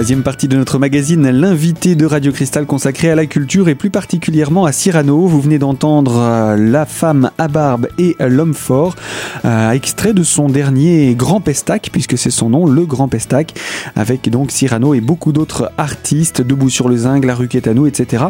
[0.00, 3.90] Troisième partie de notre magazine, l'invité de Radio Cristal consacré à la culture et plus
[3.90, 5.26] particulièrement à Cyrano.
[5.26, 8.96] Vous venez d'entendre euh, La femme à barbe et l'homme fort,
[9.44, 13.52] euh, extrait de son dernier Grand Pestac, puisque c'est son nom, le Grand Pestac,
[13.94, 18.24] avec donc Cyrano et beaucoup d'autres artistes, Debout sur le zinc, La rue Quétanou, etc.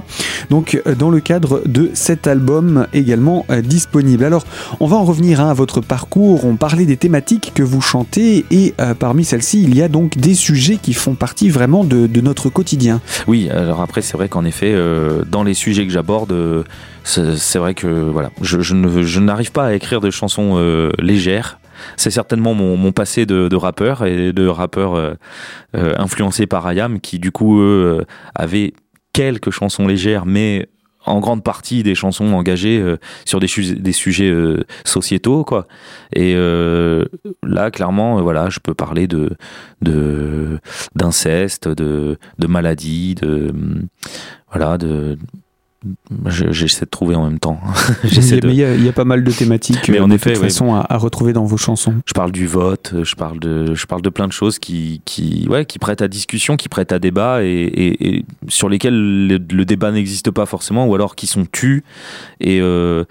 [0.50, 4.24] Donc euh, dans le cadre de cet album également disponible.
[4.24, 4.44] Alors
[4.80, 8.44] on va en revenir hein, à votre parcours, on parlait des thématiques que vous chantez
[8.50, 13.00] et parmi celles-ci il y a donc des sujets qui font partie de, notre quotidien.
[13.26, 16.64] Oui, alors après c'est vrai qu'en effet, euh, dans les sujets que j'aborde, euh,
[17.04, 21.58] c'est vrai que voilà, je, je n'arrive pas à écrire des chansons euh, légères.
[21.96, 25.16] C'est certainement mon, passé de, de, rappeur et de rappeur
[25.72, 28.74] influencé par Ayam qui du coup eux avaient
[29.14, 30.68] quelques chansons légères mais
[31.06, 33.46] en grande partie des chansons engagées euh, sur des,
[33.92, 35.66] sujets euh, sociétaux quoi.
[36.14, 37.04] Et euh,
[37.42, 39.30] là clairement voilà je peux parler de
[39.80, 40.58] de
[40.94, 43.52] d'inceste de de maladie de
[44.50, 45.16] voilà de
[46.50, 47.58] J'essaie de trouver en même temps.
[48.04, 51.44] il, y a, pas mal de thématiques mais en effet, de façon à, retrouver dans
[51.44, 51.94] vos chansons.
[52.04, 55.46] Je parle du vote, je parle de, je parle de plein de choses qui, qui,
[55.48, 60.30] ouais, qui prêtent à discussion, qui prêtent à débat et, sur lesquelles le, débat n'existe
[60.30, 61.82] pas forcément ou alors qui sont tus.
[62.40, 63.04] Et, euh,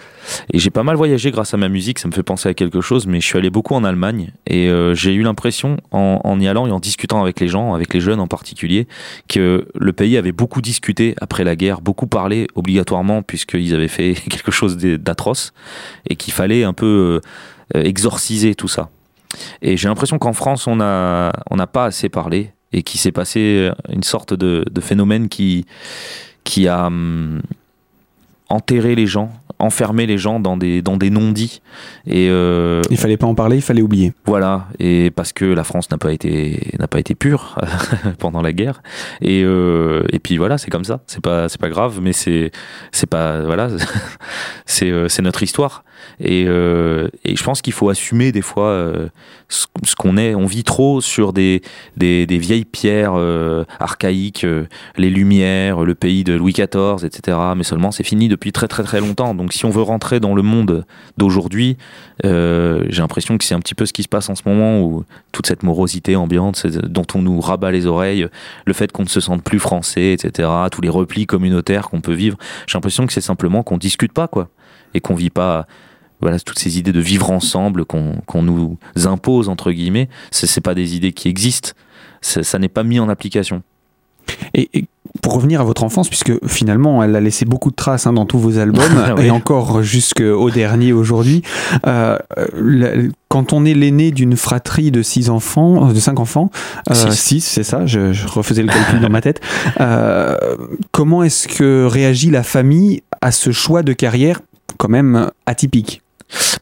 [0.54, 2.82] et j'ai pas mal voyagé grâce à ma musique, ça me fait penser à quelque
[2.82, 6.40] chose, mais je suis allé beaucoup en Allemagne et euh, j'ai eu l'impression en, en
[6.40, 8.88] y allant et en discutant avec les gens, avec les jeunes en particulier,
[9.28, 14.14] que le pays avait beaucoup discuté après la guerre, beaucoup parlé obligatoirement puisqu'ils avaient fait
[14.30, 15.54] quelque chose d'atroce
[16.10, 17.20] et qu'il fallait un peu
[17.76, 18.90] euh, exorciser tout ça.
[19.62, 23.70] Et j'ai l'impression qu'en France, on n'a on pas assez parlé et qu'il s'est passé
[23.90, 25.66] une sorte de, phénomène qui,
[26.44, 27.42] qui a hum,
[28.50, 31.62] enterré les gens enfermer les gens dans des, dans des non-dits.
[32.08, 34.14] Et euh, il fallait pas en parler, il fallait oublier.
[34.26, 37.60] Voilà, et parce que la France n'a pas été n'a pas été pure
[38.20, 38.82] pendant la guerre.
[39.22, 41.02] Et, euh, et puis voilà, c'est comme ça.
[41.08, 42.52] C'est pas c'est pas grave, mais c'est
[42.92, 43.70] c'est pas voilà,
[44.66, 45.84] c'est euh, c'est notre histoire.
[46.20, 49.10] Et, euh, et je pense qu'il faut assumer des fois euh,
[49.48, 49.66] ce,
[49.98, 50.36] qu'on est.
[50.36, 51.62] On vit trop sur des
[51.98, 54.46] des, vieilles pierres euh, archaïques,
[54.98, 57.38] les Lumières, le pays de Louis XIV, etc.
[57.56, 59.34] Mais seulement c'est fini depuis très très très longtemps.
[59.36, 60.86] Donc si on veut rentrer dans le monde
[61.18, 61.78] d'aujourd'hui,
[62.24, 65.06] j'ai l'impression que c'est un petit peu ce qui se passe en ce moment où
[65.32, 68.28] toute cette morosité ambiante dont on nous rabat les oreilles,
[68.66, 72.14] le fait qu'on ne se sente plus français, etc., tous les replis communautaires qu'on peut
[72.14, 74.50] vivre, j'ai l'impression que c'est simplement qu'on discute pas, quoi,
[74.94, 75.68] et qu'on vit pas
[76.22, 80.96] voilà toutes ces idées de vivre ensemble qu'on nous impose entre guillemets c'est pas des
[80.96, 81.72] idées qui existent.
[82.22, 83.64] Ça n'est pas mis en application.
[84.54, 84.86] Et,
[85.24, 88.26] pour revenir à votre enfance, puisque finalement elle a laissé beaucoup de traces hein, dans
[88.26, 91.42] tous vos albums, et encore jusqu'au dernier aujourd'hui,
[91.88, 92.18] euh,
[93.28, 96.52] quand on est l'aîné d'une fratrie de six enfants, euh, de cinq enfants,
[96.92, 99.42] euh, six, c'est ça, je, refaisais le calcul dans ma tête,
[100.92, 104.42] comment est-ce que réagit la famille à ce choix de carrière
[104.78, 106.04] quand même atypique?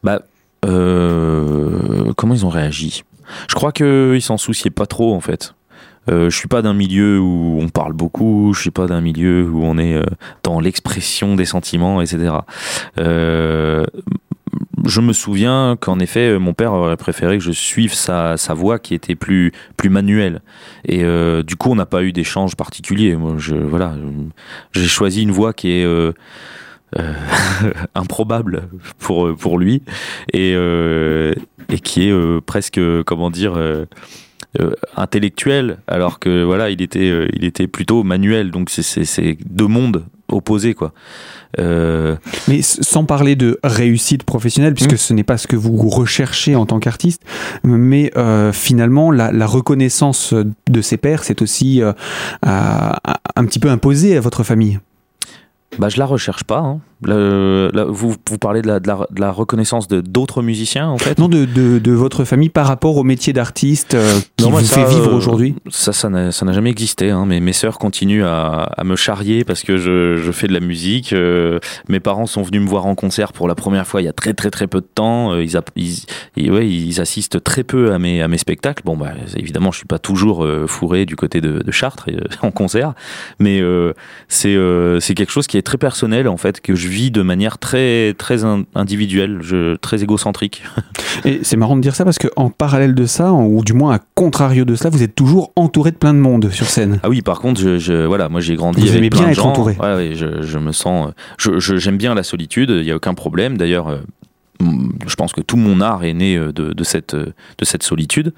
[0.02, 0.22] Bah,
[0.62, 3.04] Comment ils ont réagi?
[3.48, 5.54] Je crois qu'ils s'en souciaient pas trop en fait.
[6.08, 9.46] Euh, je suis pas d'un milieu où on parle beaucoup, je suis pas d'un milieu
[9.48, 10.04] où on est euh,
[10.42, 12.32] dans l'expression des sentiments, etc.
[12.98, 13.84] Euh,
[14.86, 18.94] je me souviens qu'en effet, mon père aurait préféré que je suive sa, voix qui
[18.94, 20.40] était plus, plus manuelle.
[20.86, 23.14] Et euh, du coup, on n'a pas eu d'échange particulier.
[23.16, 23.94] Moi, je, voilà,
[24.72, 25.86] j'ai choisi une voix qui est
[27.94, 29.82] improbable pour, pour lui
[30.32, 33.58] et, et qui est presque, comment dire,
[34.96, 38.50] intellectuel, alors que voilà, il était, il était plutôt manuel.
[38.50, 40.92] Donc c'est deux mondes opposés, quoi.
[41.58, 44.98] Euh, Mais sans parler de réussite professionnelle, puisque hmm.
[44.98, 47.22] ce n'est pas ce que vous recherchez en tant qu'artiste,
[47.64, 50.34] mais euh, finalement, la, reconnaissance
[50.68, 51.92] de ses pairs, c'est aussi euh,
[52.42, 54.78] un petit peu imposé à votre famille.
[55.78, 56.58] Bah, je la recherche pas.
[56.58, 60.98] Hein vous, vous, parlez de la, de la, de la reconnaissance de d'autres musiciens en
[60.98, 64.58] fait Non, de, de, de, votre famille par rapport au métier d'artiste euh, qui vous
[64.58, 67.10] fait vivre euh, aujourd'hui Ça, ça n'a jamais existé.
[67.10, 70.52] Hein, mais mes sœurs continuent à, à, me charrier parce que je, je fais de
[70.52, 71.12] la musique.
[71.12, 74.08] Euh, mes parents sont venus me voir en concert pour la première fois il y
[74.08, 75.36] a très très très peu de temps.
[75.36, 75.56] Ils,
[76.36, 78.82] ils, ouais, ils assistent très peu à mes, à mes spectacles.
[78.84, 82.06] Bon, bah, évidemment, je suis pas toujours fourré du côté de, de Chartres
[82.42, 82.94] en concert,
[83.38, 83.62] mais
[84.26, 84.56] c'est
[85.00, 88.14] c'est quelque chose qui est très personnel en fait que je vis de manière très,
[88.14, 90.62] très individuelle, je, très égocentrique.
[91.24, 94.00] Et c'est marrant de dire ça parce qu'en parallèle de ça, ou du moins à
[94.14, 97.00] contrario de cela, vous êtes toujours entouré de plein de monde sur scène.
[97.02, 99.50] Ah oui, par contre, je, voilà, moi j'ai grandi vous avec plein bien de gens.
[99.50, 99.76] entouré.
[99.80, 103.58] Ouais, je, je, me sens, j'aime bien la solitude, il n'y a aucun problème.
[103.58, 103.98] D'ailleurs, euh,
[104.60, 108.32] je pense que tout mon art est né euh, de, cette, de cette solitude.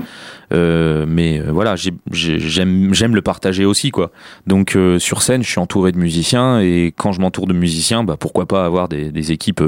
[0.52, 3.90] Euh, mais euh, voilà, j'aime le partager aussi.
[3.90, 4.10] quoi.
[4.46, 8.16] Donc sur scène, je suis entouré de musiciens et quand je m'entoure de musiciens, bah,
[8.18, 9.62] pourquoi pas avoir des, équipes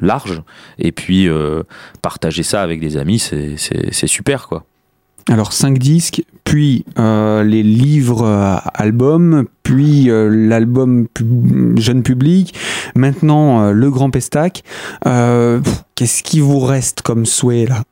[0.00, 0.42] larges
[0.78, 1.28] et puis
[2.02, 4.46] partager ça avec des amis, c'est super.
[4.46, 4.64] quoi.
[5.28, 11.06] Alors cinq disques, puis euh, les livres euh, albums, puis euh, l'album
[11.76, 12.54] jeune public,
[12.96, 14.62] maintenant le Grand Pestac.
[15.04, 17.82] Qu'est-ce qui vous reste comme souhait là?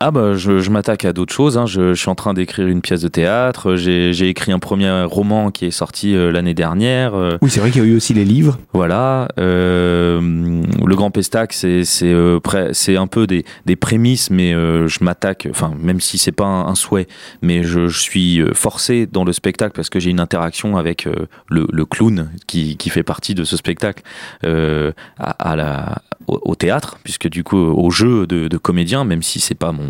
[0.00, 1.56] Ah bah je, je m'attaque à d'autres choses.
[1.56, 1.66] Hein.
[1.66, 3.76] Je, je, suis en train d'écrire une pièce de théâtre.
[3.76, 7.14] J'ai écrit un premier roman qui est sorti euh, l'année dernière.
[7.14, 7.38] Euh.
[7.42, 8.58] Oui, c'est vrai qu'il y a eu aussi les livres.
[8.72, 9.28] Voilà.
[9.38, 15.46] Euh, le Grand Pestac, c'est c'est un peu des, des prémices, mais je m'attaque.
[15.50, 17.06] Enfin, même si c'est pas un, souhait,
[17.40, 21.04] mais je, je, suis forcé dans le spectacle parce que j'ai une interaction avec
[21.48, 24.02] le, le, clown qui, qui fait partie de ce spectacle
[24.42, 29.40] à, à la, au, théâtre, puisque du coup au jeu de, de comédien, même si
[29.40, 29.83] c'est pas mon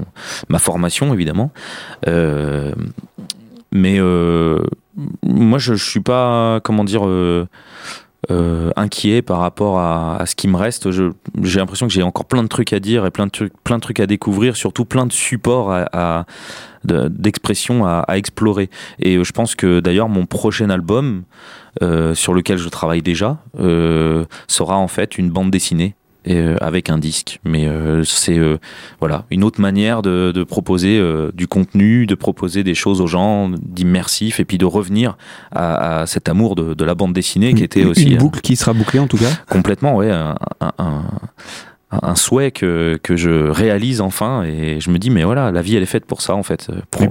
[0.48, 1.50] ma formation évidemment.
[2.06, 2.72] Euh,
[3.72, 4.60] mais euh,
[5.24, 7.46] moi, je, je suis pas, comment dire, euh,
[8.76, 10.90] inquiet par rapport à, ce qui me reste.
[10.90, 13.76] J'ai l'impression que j'ai encore plein de trucs à dire et plein de trucs, plein
[13.76, 16.26] de trucs à découvrir, surtout plein de supports à,
[16.84, 18.70] d'expression à, explorer.
[19.00, 21.24] Et je pense que d'ailleurs mon prochain album,
[22.14, 23.38] sur lequel je travaille déjà,
[24.46, 25.96] sera en fait une bande dessinée
[26.28, 27.40] euh, avec un disque.
[27.44, 28.58] Mais euh, c'est euh,
[29.00, 31.00] voilà une autre manière de, de proposer
[31.34, 35.16] du contenu, de proposer des choses aux gens, d'immersif, et puis de revenir
[35.50, 38.56] à, à cet amour de, de, la bande dessinée qui était aussi une boucle qui
[38.56, 39.30] sera bouclée en tout cas?
[39.48, 40.10] Complètement, ouais.
[40.10, 41.02] un, un un
[42.14, 45.82] souhait que, que je réalise enfin et je me dis mais voilà la vie elle
[45.82, 46.70] est faite pour ça en fait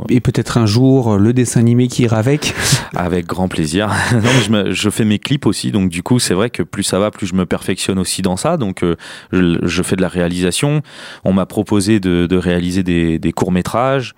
[0.09, 2.53] et peut-être un jour le dessin animé qui ira avec.
[2.95, 3.89] Avec grand plaisir.
[4.13, 4.29] Non,
[4.69, 7.09] je, je, fais mes clips aussi donc du coup c'est vrai que plus ça va
[7.09, 8.57] plus je me perfectionne aussi dans ça.
[8.57, 8.95] Donc euh,
[9.31, 10.81] je, fais de la réalisation.
[11.23, 14.13] On m'a proposé de, de réaliser des, des courts métrages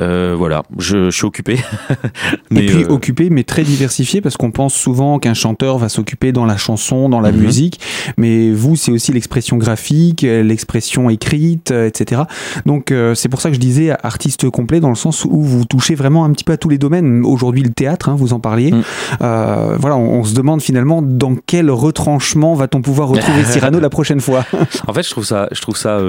[0.00, 1.58] euh, voilà, je, suis occupé.
[2.50, 5.88] mais et puis euh, occupé, mais très diversifié, parce qu'on pense souvent qu'un chanteur va
[5.88, 7.40] s'occuper dans la chanson, dans la mhm.
[7.40, 7.80] musique,
[8.16, 12.22] mais vous, c'est aussi l'expression graphique, l'expression écrite, euh, etc.
[12.66, 15.94] Donc c'est pour ça que je disais artiste complet, dans le sens où vous touchez
[15.94, 17.24] vraiment un petit peu à tous les domaines.
[17.24, 18.72] Aujourd'hui, le théâtre, hein, vous en parliez.
[18.72, 18.82] Mm.
[19.20, 24.44] voilà, on, se demande finalement dans quel retranchement va-t-on pouvoir retrouver Cyrano la prochaine fois.
[24.86, 26.00] en fait, je trouve ça, je trouve ça,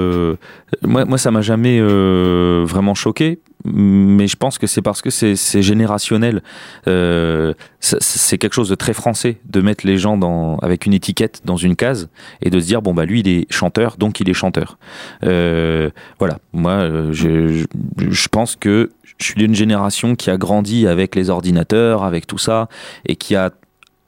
[0.82, 5.62] moi, moi, ça m'a jamais vraiment choqué mais je pense que c'est parce que c'est
[5.62, 6.42] générationnel.
[6.86, 11.40] Euh, c'est quelque chose de très français de mettre les gens dans, avec une étiquette
[11.44, 12.08] dans une case
[12.42, 14.78] et de se dire bon bah lui il est chanteur donc il est chanteur.
[15.24, 17.64] Euh, voilà, moi euh, je,
[17.96, 22.38] je, pense que je suis d'une génération qui a grandi avec les ordinateurs, avec tout
[22.38, 22.68] ça
[23.06, 23.50] et qui a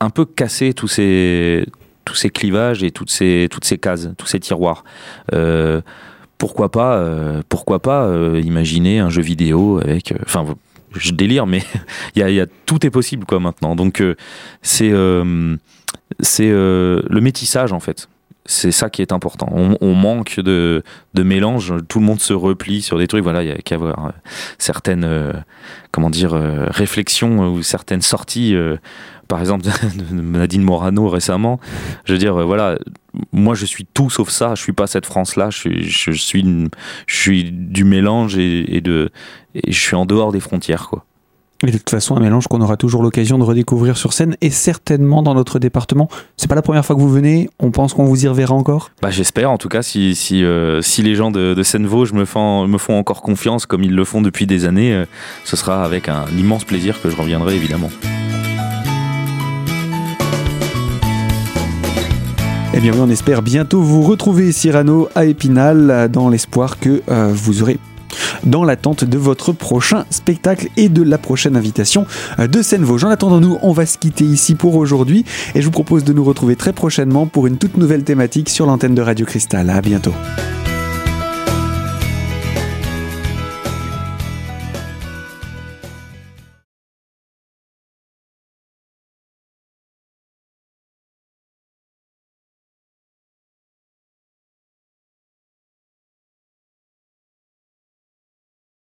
[0.00, 1.66] un peu cassé tous ces
[2.04, 4.84] tous ces clivages et toutes ces toutes ces cases, tous ces tiroirs.
[5.32, 5.80] Euh,
[6.38, 10.44] pourquoi pas, euh, pourquoi pas euh, imaginer un jeu vidéo avec, euh, enfin,
[10.92, 11.62] je délire, mais
[12.16, 13.76] il y a, tout est possible quoi maintenant.
[13.76, 14.02] Donc
[14.62, 14.92] c'est
[16.20, 18.08] c'est le métissage en fait.
[18.46, 19.48] C'est ça qui est important.
[19.52, 20.82] On, manque de,
[21.14, 21.74] de, mélange.
[21.88, 23.22] Tout le monde se replie sur des trucs.
[23.22, 24.12] Voilà, il y a qu'à avoir
[24.58, 25.32] certaines,
[25.90, 26.32] comment dire,
[26.70, 28.56] réflexions ou certaines sorties
[29.28, 29.66] par exemple
[30.12, 31.60] Nadine Morano récemment.
[32.04, 32.78] Je veux dire, euh, voilà,
[33.32, 34.54] moi je suis tout sauf ça.
[34.54, 35.50] Je suis pas cette France-là.
[35.50, 36.68] Je suis, je suis,
[37.06, 39.10] je suis du mélange et, de,
[39.54, 41.05] et je suis en dehors des frontières, quoi.
[41.62, 44.50] Et de toute façon, un mélange qu'on aura toujours l'occasion de redécouvrir sur scène et
[44.50, 46.08] certainement dans notre département.
[46.36, 48.90] C'est pas la première fois que vous venez, on pense qu'on vous y reverra encore
[49.00, 52.26] bah, J'espère en tout cas, si, si, euh, si les gens de, de Seine-Vosges me
[52.26, 55.06] font, me font encore confiance comme ils le font depuis des années, euh,
[55.44, 57.90] ce sera avec un immense plaisir que je reviendrai évidemment.
[62.74, 67.32] Eh bien oui, on espère bientôt vous retrouver Cyrano à Épinal dans l'espoir que euh,
[67.32, 67.78] vous aurez
[68.44, 72.06] dans l'attente de votre prochain spectacle et de la prochaine invitation
[72.38, 73.04] de Seine-Vosges.
[73.04, 76.12] En attendant, nous, on va se quitter ici pour aujourd'hui et je vous propose de
[76.12, 79.70] nous retrouver très prochainement pour une toute nouvelle thématique sur l'antenne de Radio Cristal.
[79.70, 80.12] À bientôt.